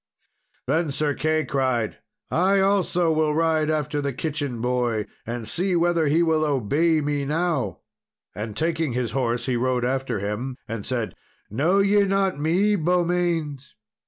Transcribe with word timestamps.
Then 0.65 0.89
Sir 0.89 1.13
Key 1.13 1.45
cried, 1.45 1.99
"I 2.31 2.59
also 2.59 3.11
will 3.11 3.35
ride 3.35 3.69
after 3.69 4.01
the 4.01 4.11
kitchen 4.11 4.59
boy, 4.59 5.05
and 5.27 5.47
see 5.47 5.75
whether 5.75 6.07
he 6.07 6.23
will 6.23 6.43
obey 6.43 7.01
me 7.01 7.23
now." 7.23 7.81
And 8.33 8.57
taking 8.57 8.93
his 8.93 9.11
horse, 9.11 9.45
he 9.45 9.55
rode 9.55 9.85
after 9.85 10.17
him, 10.17 10.57
and 10.67 10.87
said, 10.87 11.13
"Know 11.51 11.77
ye 11.77 12.03
not 12.05 12.39
me, 12.39 12.75
Beaumains?" 12.75 13.75